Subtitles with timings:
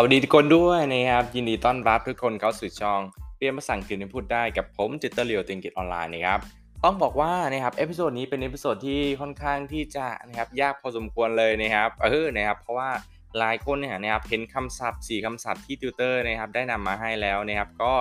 [0.00, 3.00] สวัสดีทุกคนด้วยนะครับ ยินดีต้อนรับทุกคนเข้าสู่ช่อง
[3.38, 6.40] เรียนภาษาอังกฤษให้พูดได้กับผมติวเตอร์ลีโอติวอังกฤษออนไลน์นะครับ
[6.84, 12.90] ต้องบอกว่านะครับ episode นี้เป็น episode ที่ค่อนข้างที่จะนะครับยากพอสมควรเลยนะครับเออนะครับเพราะว่า
[13.38, 17.92] หลายคนเนี่ยนะครับเห็นคำศัพท์ 4คำศัพท์ที่ติวเตอร์นะครับได้นำมาให้แล้วนะครับก็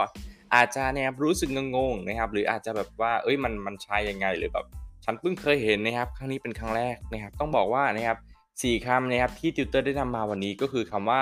[0.55, 4.65] อาจจะนะครับรู้สึกงงๆนะครับหรืออาจจะแบบว่าเอ้ยมันมันใช่ยังไงหรือแบบ
[5.05, 8.17] ฉันเพิ่งเคยเห็นนะครับครั้งนี้เป็นครั้งแรกนะครับต้องบอกว่านะครับ
[8.61, 11.21] สี่คำนะครับที่ติวเตอร์ได้นำมาวันนี้ก็คือคำว่า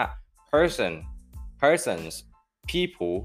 [0.56, 0.94] person
[1.62, 2.14] persons
[2.72, 3.18] people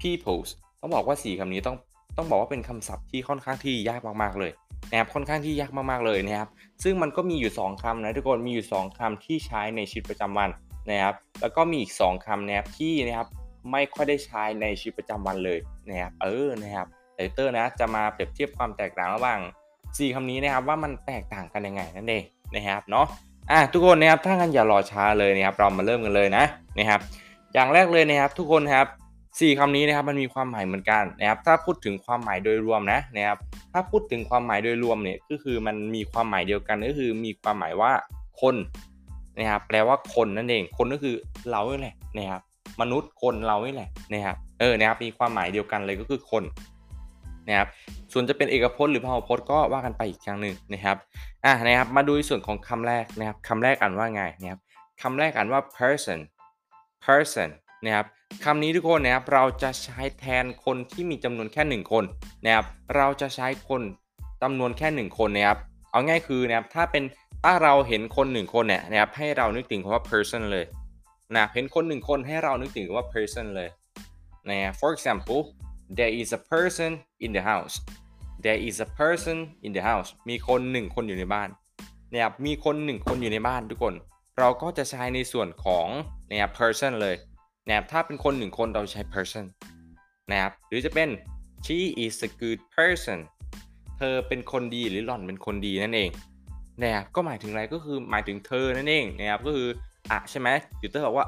[0.00, 1.76] peoples ต้องบอกว่าสี่คำนี้ต้อง
[2.16, 4.52] ต้องบอกว่าเป็นคำศัพท์ที่ค่อนข้างที่ยากมากๆเลย
[4.90, 6.48] นะครับค่อนข้างที่ยากมากๆเลยนะครับ
[6.82, 10.50] ซึ่งมันก็มีอยู่ 2คำนะทุกคนมีอยู่ 2คำที่ใช้ในชีวิตประจำวัน
[10.90, 13.28] นะครับ แล้วก็มีอีก 2 คำนะครับที่นะครับ
[13.72, 16.86] ไม่ค่อยได้ใช้ในชีวิตประจำวันเลยนะครับเออนะครับ
[17.34, 19.40] เตอร์นะจะมาเปรียบเทียบความแตกต่างระหว่าง
[19.76, 22.24] 4คำนี้นะครับว่ามันแตกต่างกันยังไงนั่นเอง
[22.54, 23.06] นะครับเนาะ
[23.50, 26.44] อะทุกคนนะครับถ้างั้นอย่ารอช้าเลยนะครับเรามาเริ่มกันเลยนะ
[26.78, 27.00] นะครับ
[27.54, 28.86] อย่างแรกเลยนะครับ ทุกคนครับ
[29.40, 33.38] สี่คำนี้นะครับมันมีความหมายเหมือนกันนะครับถ้าพูดถึงความหมายโดยรวมนะนะครับ
[33.72, 37.92] ถ้าพูดถึงความหมายโดยรวมเนี่ยก็คือมันมีความหมายเดียวกันก็คือมีความหมายว่า
[38.40, 38.56] คน
[39.38, 41.14] นะครับแปลว่าคนนั่นเองคนก็คือ
[41.50, 42.42] เรานี่แหละนะครับ
[42.80, 46.44] มนุษย์คนเรานี่แหละนะครับเออนะครับมีความหมายเดียวกันเลยก็คือคน
[47.48, 47.68] นะครับ
[48.12, 50.96] ส่วนจะเป็นเอกพจน์หรือพหุพจน์ก็ว่ากันไปอีกครั้งหนึ่งนะครับ
[51.48, 54.60] อะนะครับมาดูส่วนของคำแรกนะครับคำแรกอ่านว่าไงนะครับ
[55.02, 56.18] คำแรกอ่านว่า person
[57.04, 57.48] person
[57.84, 58.06] นะครับ
[58.44, 62.04] คำนี้ทุกคนนะครับเราจะใช้แทนคนที่มีจำนวนแค่ 1 คน
[62.44, 63.82] นะครับเราจะใช้คน
[64.42, 65.58] จำนวนแค่ 1 คนนะครับ
[65.90, 67.04] เอาง่ายคือนะครับถ้าเป็น
[67.44, 70.64] ถ้าเราเห็นคน 1 คนเนี่ยนะครับให้เรานึกถึงคำว่า person เลย
[71.36, 73.68] นะเห็นคน 1 คนให้เรานึกถึงคำว่า person เลย
[74.50, 75.40] นะ for example
[75.96, 76.90] there is a person
[77.24, 77.74] in the house
[78.44, 79.36] there is a person
[79.66, 81.48] in the house มีคน1คนอยู่ในบ้าน
[82.12, 83.94] นะครับมีคน1คนอยู่ในบ้านทุกคน
[84.38, 85.88] เราก็จะใช้ในส่วนของ
[86.30, 87.16] นะครับ person เลย
[87.66, 89.44] นะครับถ้าเป็นคนหนึ่งคนเราใช้ person
[90.30, 91.08] นะครับหรือจะเป็น
[91.66, 93.18] she is a good person
[93.98, 96.10] เธอเป็นคนดีหรือหล่อนเป็นคนดีนั่นเอง
[96.82, 99.68] นะครับก็หมายถึงอะไรก็คือหมายถึงเธอนั่นเองนะครับก็คือ
[100.10, 100.48] อะใช่ไหม
[100.80, 101.26] ติวเตอร์บอกว่า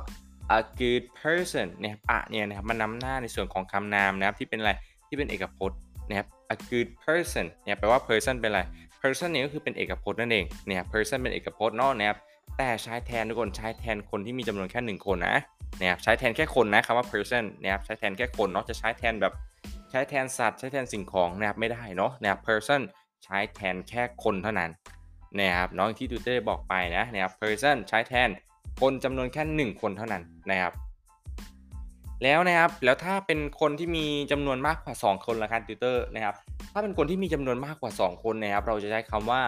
[0.57, 4.73] a good person นะครับอะเนี่ยนะครับมันนำหน้าในส่วนของคำนามนะครับที่เป็นอะไร
[5.09, 5.79] ที่เป็นเอกพจน์
[6.11, 8.61] นะครับ a good person เนี่ยแปลว่า person เป็นอะไร
[9.03, 12.19] person เนี่ยก็คือเป็นเอกพจน์นั่นเองเนี่ย person เป็นเอกพจน์เนาะนะครับ
[12.59, 15.37] แต่ใช้แทนทุกคนใช้แทนคนที่มีจำนวนแค่หนึ่งคนนะ
[15.81, 19.35] นะครับใช้แทนแค่คนนะคำว่า person นะครับใช้แทนแค่คนเนาะจะใช้แทนแบบ
[19.91, 22.81] ใช้แทนสัตว์ใช้แทนสิ่งของนะครับไม่ได้เนาะนะครับ person
[23.25, 24.71] ใช้แทนแค่คนเท่านั้น
[25.39, 28.29] นะครับน้องที่ตูเต้บอกไปนะนะครับ person ใช้แทน
[28.81, 30.73] คนจำนวนแค่ 1 คนเท่านั้นนะครับ
[32.25, 36.35] แล้วนะครับแล้วถ้าเป็นคนที่มีจำนวนมากกว่า 2 คนละครับติวเตอร์นะครับ
[36.73, 39.43] ถ้าเป็นคนที่มีจำนวนมากกว่า 2 คนนะครับเราจะใช้คำว่า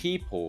[0.00, 0.48] people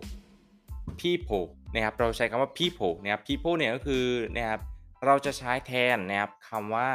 [1.01, 4.05] people นะครับเราใช้คำว่า people นะครับ people เนี่ยก็คือ
[4.35, 4.61] นะครับ
[5.05, 6.89] เราจะใช้แทนนะครับคำว่า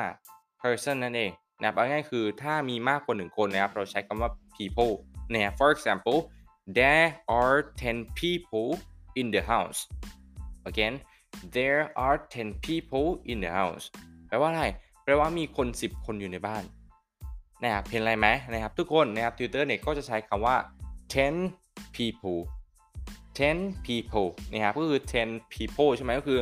[0.62, 4.92] person นั่นเองนะครับเอาง่ายคือถ้ามีมากกว่า 1 คนนะครับเราใช้คำว่า people
[5.32, 6.18] นะครับ for example
[6.78, 7.08] there
[7.40, 8.70] are 10 people
[9.20, 9.80] in the house
[10.70, 10.94] again
[11.56, 13.86] there are 10 people in the house
[14.28, 14.64] แปลว่าอะไร
[15.04, 16.62] แปลว่ามีคน 10 คนอยู่ในบ้าน
[17.62, 20.56] นะครับเห็นอะไรไหมนะครับทุกคนนะครับ Twitter เนี่ยก็จะใช้คำว่า
[21.24, 22.40] 10 people
[23.38, 26.40] 10 people นะครับก็คือ10 people ใช่ไหมก็คือ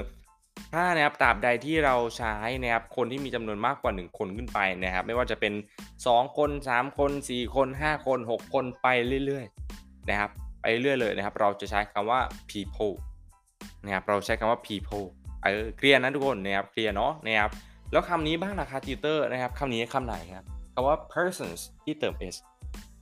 [0.72, 5.52] ถ้านะครับตราบใดที่เราใช้นะครับคนที่มีจำนวนมากกว่า 1 คนขึ้นไปนะครับ ไม่ว่าจะเป็น
[5.94, 8.86] 2 คน 3 คน 4 คน 5 คน 6 คนไป
[9.26, 10.30] เรื่อยๆนะครับ
[10.60, 12.20] ไปเรื่อยเลยนะครับ เราจะใช้คำว่า
[12.50, 12.94] people
[13.84, 15.06] นะครับเราใช้คำว่า people
[15.42, 17.50] เออเคลียร์นะทุกคนนะครับเคลียร์เนาะนะครับ
[17.92, 22.36] แล้วคำนี้บ้างนะคะติวเตอร์นะครับคำนี้คำไหนครับคำว่า persons ที่เติม s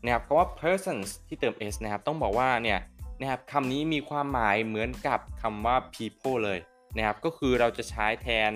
[0.04, 2.78] นะครับคำว่า persons ที่เติม s นะครับ ต้องบอกว่าเนี่ย
[3.20, 6.58] นะครับคำนี้มีความหมายเหมือนกับคำว่า people เลย
[6.96, 8.52] นะครับ ก็คือเราจะใช้แทน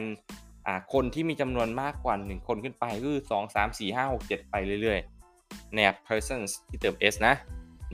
[0.93, 7.35] คนที่มีจำนวนมากกว่า 1 คนขึ้นไปก็คือ 2 3 4 5 6 7 ไปเรื่อยๆนะครับ persons ที่เติม s นะ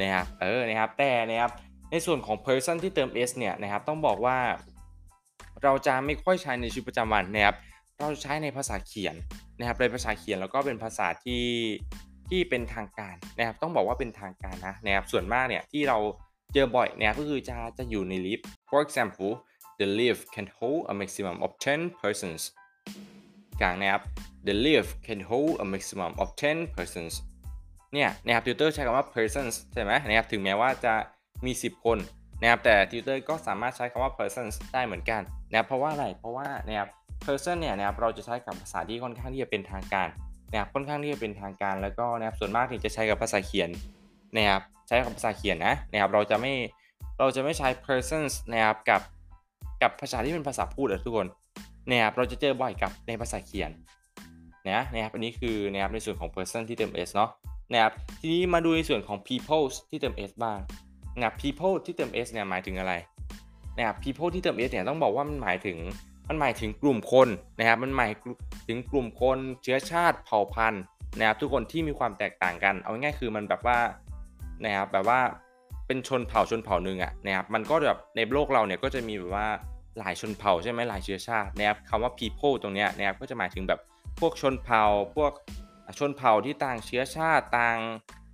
[0.01, 1.51] นะครับเออนะครับแต่นะครับ
[1.91, 4.39] ในส่วนของ person ที่เติม s เนี่ยนะครับต้องบอกว่า
[5.63, 7.57] เราจะไม่ค่อยใช้ในชีวิตประจำวันนะครับ
[8.03, 9.15] เราใช้ในภาษาเขียน
[9.59, 11.45] นะครับในภาษาเขียนแล้วก็เป็นภาษาที่
[12.29, 15.99] ที่เป็นทางการนะครับ ต้องบอกว่าเป็นทางการนะนะครับส่วนมากเนี่ยที่เรา
[16.53, 19.33] เจอบ่อยเนี่ยก็คือจะจะอยู่ในลิฟต์ for example
[19.81, 22.43] the lift can hold a maximum of 10 persons
[23.61, 24.03] กลางนะครับ
[24.49, 27.13] the lift can hold a maximum of 10 persons
[27.95, 30.95] เนี่ยนะครับติวเตอร์ใช้คำว่า persons ใช่ไหมนะครับถึงแม้ว่าจะ
[31.47, 31.99] มี 10 คน
[32.41, 36.89] นะครับแต่ติวเตอร์ก็สามารถใช้คำว่า persons ได้เหมือนกันนะครับเพราะว่าอะไรเพราะว่านะครับ
[37.27, 40.09] person เนี่ยนะครับเราจะใช้กับภาษาที่ค่อนข้างที่จะเป็นทางการ
[40.51, 43.71] นะครับค่อนข้างที่จะเป็นทางการแล้วก็นะครับส่วนมากที่จะใช้กับภาษาเขียน
[44.37, 46.53] นะครับใช้กับภาษาเขียนนะนะครับเราจะไม่
[47.19, 49.01] เราจะไม่ใช้ persons นะครับกับ
[49.83, 51.29] กับภาษาที่เป็นภาษาพูดอะทุกคน
[51.91, 53.71] นะครับเราจะเจอบ่อยกับในภาษาเขียน
[54.69, 57.31] นะนะครับอันนี้คือนะครับในส่วนของ person ที่เติม s เนาะ
[57.73, 60.59] นะครับทีนี้มาดูในส่วนของ people ที่เติม s บ้าง
[61.17, 62.93] นะครับ people ที่เติม s เนี่ยหมายถึงอะไร
[63.77, 65.77] นะครับ people ที่เติม s เนี่ยต้องบอกว่ามันหมายถึง
[66.33, 68.13] มันหมายถึงกลุ่มคนนะครับ มันหมาย
[68.69, 70.83] ถึงกลุ่มคนเชื้อชาติเผ่าพันธุ์
[71.19, 73.79] นะครับ ทุกคนที่มีความแตกต่างกัน เอาง่ายๆคือมันแบบว่า
[74.65, 75.21] นะครับแบบว่า
[75.87, 79.49] เป็นชนเผ่าชนเผ่าหนึ่งอะนะครับ มันก็แบบในโลกเราเนี่ยก็จะมีแบบว่า
[79.99, 83.81] หลายชนเผ่าใช่ไหมหลายเชื้อชาตินะครับคำว่า people ตรงเนี้ยนะครับก็จะหมายถึงแบบ
[84.21, 84.85] พวกชนเผ่า
[85.17, 85.33] พวก
[85.99, 87.79] ชนเผ่าที่ต่างเชื้อชาติต่าง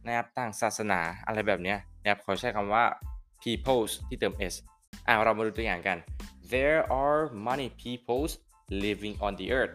[0.07, 2.85] นะครับต่างศาสนาอะไรแบบเนี้ยนะครับขาใช้คำว่า
[3.43, 4.55] peoples ที่เติม s
[5.07, 5.99] อ่าเรามาดูตัวอย่างกัน
[6.55, 8.33] there are many peoples
[8.85, 9.75] living on the earth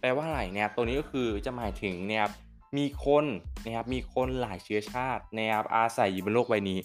[0.00, 2.32] แปลว่าอะไรนะครับตัวนี้ก็คือจะหมายถึงนะครับ
[2.76, 3.24] มีคน
[3.64, 6.78] นะครับมีคนหลายเชื้อชาตินะครับอาศัยอยู่บนโลกใบนี้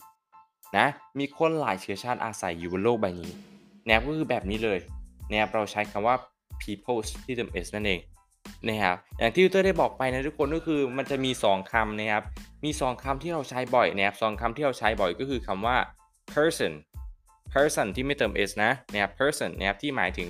[0.78, 0.88] นะ
[1.20, 3.32] มีคนหลายเชื้อชาติอาศัยอยู่บนโลกใบนี้
[3.86, 4.80] นะครับก็คือแบบนี้เลย
[5.30, 6.16] นะครับเราใช้คำว่า
[6.62, 8.00] peoples ที่เติม s นั่นเอง
[8.68, 12.24] นะครับอย่างที่ยูเตอร์ได้บอกไปนะทุกคนก็คือมันจะมี 2คำนะครับ
[12.64, 15.78] มี 2คำที่เราใช้บ่อยนะครับสองคำที่เราใช้บ่อยก็คือคำว่า
[16.34, 16.74] person
[17.58, 20.30] person ที่ไม่เติม s นะนะครับ person นะครับที่หมายถึง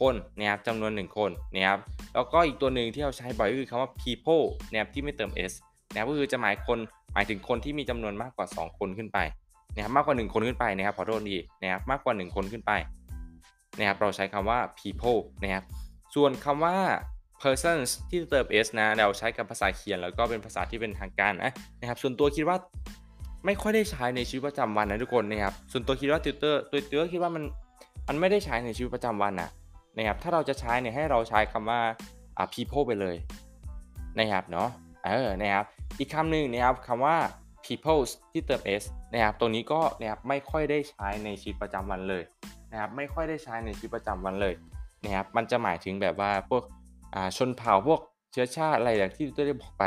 [0.00, 1.78] คนนะครับจำนวน 1 คนนะครับ
[2.14, 5.52] แล้วก็อีกตัวหนึ่งที่เราใช้บ่อยก็คือคำว่า people นะครับที่ไม่เติม s
[5.90, 6.78] นะครับก็คือจะหมายคน
[7.12, 9.18] หมายถึงคนที่มีจำนวนมากกว่า 2 คนขึ้นไป
[9.74, 12.72] นะครับมากกว่า 1 คนขึ้นไปนะครับขอโทษดีนะครับมากกว่า 1 คนขึ้นไป
[13.78, 15.64] นะครับเราใช้คำว่า people นะครับ
[16.14, 16.76] ส่วนคำว่า
[17.42, 22.56] persons ที่เติม s นะเราใช้กับภาษาเขียนแล้วก็เป็นภาษาที่เป็นทางการนะนะครับส่วนตัวคิดว่า
[23.46, 27.44] ไม่ค่อยได้ใช้ในชีวิตประจำวันนะทุกคนนะครับส่วนตัวคิดว่าติวเตอร์ตัวติวเตอร์คิดว่ามัน
[28.08, 29.50] มันไม่ได้ใช้ในชีวิตประจำวันนะ
[29.96, 31.80] นะครับถ้าเราจะใช้เนี่ยให้เราใช้คำว่า
[32.36, 33.16] อ่า people ไปเลย
[34.18, 34.68] นะครับเนาะ
[35.04, 35.64] เออนะครับ
[35.98, 37.16] อีกคำหนึ่งนะครับคำว่า
[37.64, 38.82] peoples ที่เติม s
[39.12, 42.22] นะครับตัวนี้ก็นะครับไม่ค่อยได้ใช้ในชีวิตประจำวันเลย
[42.70, 44.54] นะครับไม่ค่อยได้ใช้ในชีวิตประจำวันเลย
[45.04, 46.62] นะครับมันจะหมายถึงแบบว่าพวก
[47.36, 48.00] ชนเผ่าพวก
[48.32, 49.84] เชื้อชาติอะไรอย่างที่ตัวได้บอกไป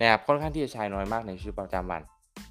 [0.00, 2.02] นะครับค่อนข้างที่จะใช้น้อยมากในชีวิตประจำวัน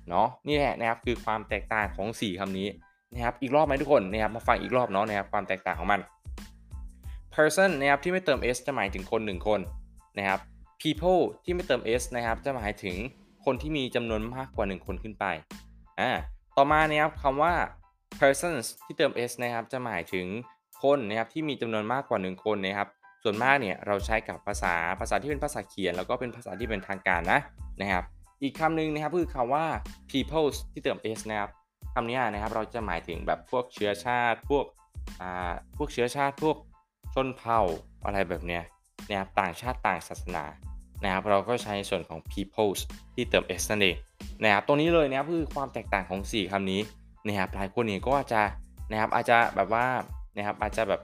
[0.10, 2.68] เนาะนี่แหละนะครับคือความแตกต่างของ 4คำนี้
[3.14, 6.00] นะครับอีกรอบไหมทุกคนนะครับมาฟังอีกรอบเนาะนะครับความแตกต่างของมัน
[7.34, 9.60] person นะครับที่ไม่เติม s จะหมายถึงคน 1 คน
[10.18, 10.40] นะครับ
[10.82, 12.96] people ที่ไม่เติม s นะครับจะหมายถึง
[13.46, 15.26] คนที่มีจำนวนมากกว่า 1 คนขึ้นไป
[16.00, 16.12] อ่า
[16.58, 17.54] ต่อมานะครับคำว่า
[18.20, 20.26] persons ที่เติม s นะครับจะหมายถึง
[20.84, 22.90] คนนะครับที่มีจำนวนมากกว่า 1 คนนะครับ
[23.24, 27.40] ส่วนมากเนี่ยเราใช้กับภาษาภาษาที่เป็นภาษาเขียน แล้วก็เป็นภาษาที่เป็นทางการนะ
[27.82, 28.04] นะครับ
[28.46, 29.66] อีกคำหนึ่งนะครับคือคำว่า
[30.10, 31.52] peoples ที่เติม s นะครับ
[31.94, 34.66] คำนี้นะครับเราจะหมายถึงแบบพวกเชื้อชาติพวก
[35.22, 36.58] อ่าพวกเชื้อชาติพวก
[37.14, 37.62] ชนเผ่า
[38.06, 38.64] อะไรแบบเนี้ย
[39.10, 40.44] นะครับต่างชาติต่างศาสนา
[41.04, 42.82] นะครับเราก็ใช้ส่วนของ peoples
[43.16, 43.96] ที่เติม s นั่นเอง
[44.44, 46.82] นะครับตรงนี้เลยนะครับคือความแตกต่างของ 4คำนี้
[47.28, 48.42] นะครับหลายคนเนี่ยก็อาจจะ
[48.92, 49.86] นะครับอาจจะแบบว่า
[50.36, 51.02] นะครับอาจจะแบบ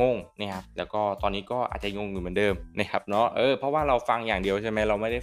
[0.00, 5.18] งงนะครับแล้วก็ตอนนี้ก็อาจจะงงอยู่เหมือนเดิมนะครับเนาะเออเพราะว่าเราฟังอย่างเดียวใช่ไหมเราไม่ได้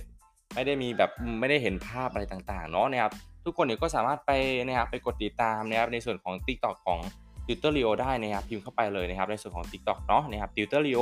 [0.54, 3.12] ไม่ได้มีแบบไม่ได้เห็นภาพอะไรต่างๆเนาะนะครับ
[3.46, 4.32] ทุกคนเนี่ยก็สามารถไป
[4.68, 7.00] นะครับไปกดติดตามนะครับในส่วนของ TikTok ของ
[7.48, 10.90] t u t o r i o ได้นะครับพิมพ์เข้าไปเลยนะครับในส่วนของ TikTok เนาะนะครับ t u t o r
[10.92, 11.02] i o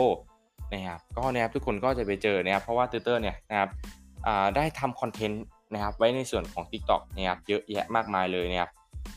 [0.73, 3.69] นะครับก็นะครับทุกคนก็จะไปเจอนะครับเพราะว่า t ิ u t o r เนี่ยนะครับ
[4.55, 5.43] ได้ทำคอนเทนต์
[5.73, 8.71] นะครับไว้ในส่วนของ TikTok นะครับเยอะแยะมากมายเลยนะครับ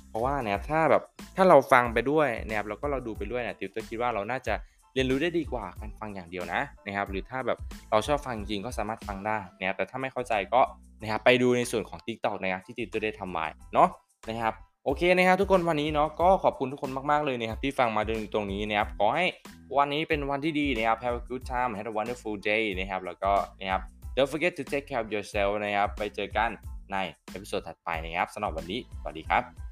[0.09, 1.03] เพราะว่าเนี่ยถ้าแบบ
[1.37, 4.55] ถ้าเราฟังไปด้วยนะครับแล้วก็เราดูไปด้วยเนี่ยติวเตอร์คิดว่าเราน่าจะ
[4.95, 7.59] เรียนรู้ได้ดีกว่าการฟังอย่างเดียวนะนะครับ หรือถ้าแบบ
[7.91, 10.61] เราชอบฟังจริงก็สามารถฟังได้นะครับแต่ถ้าไม่เข้าใจก็
[11.01, 13.89] นะครับไปดูในส่วนของ TikTok นะครับที่ติวเตอร์ได้ทำไว้เนาะ
[14.29, 19.27] นะครับโอเคนะครับทุกคนวันนี้เนาะก็ขอบคุณทุกคนมากๆเลยนะครับที่ฟังมาจนถึงตรงนี้นะครับขอให้
[19.77, 23.81] วันนี้เป็นวันที่ดีนะครับ have a good time have a wonderful day นะครับแล้วก็นะครับ
[24.17, 26.51] don't forget to take care of yourself นะครับไปเจอกัน
[26.93, 26.97] ใน
[27.31, 29.72] episode ถัดไปนะครับสำหรับวันนี้สวัสดีครับ